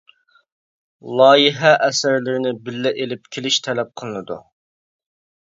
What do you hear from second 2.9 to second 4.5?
ئېلىپ كېلىش تەلەپ قىلىنىدۇ.